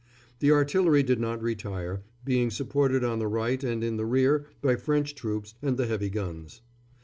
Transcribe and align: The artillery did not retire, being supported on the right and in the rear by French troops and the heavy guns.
The 0.39 0.49
artillery 0.51 1.03
did 1.03 1.19
not 1.19 1.43
retire, 1.43 2.01
being 2.25 2.49
supported 2.49 3.03
on 3.03 3.19
the 3.19 3.27
right 3.27 3.63
and 3.63 3.83
in 3.83 3.97
the 3.97 4.05
rear 4.07 4.47
by 4.59 4.75
French 4.75 5.13
troops 5.13 5.53
and 5.61 5.77
the 5.77 5.85
heavy 5.85 6.09
guns. 6.09 6.61